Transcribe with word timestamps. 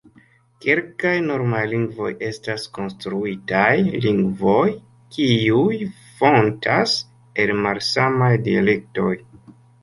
Kelkaj 0.63 1.09
normaj 1.25 1.59
lingvoj 1.73 2.07
estas 2.29 2.63
konstruitaj 2.77 3.65
lingvoj, 4.05 4.63
kiuj 5.19 5.77
fontas 6.23 6.97
el 7.45 7.53
malsamaj 7.67 8.33
dialektoj. 8.51 9.13